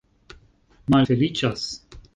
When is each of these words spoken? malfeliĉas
malfeliĉas 0.95 1.71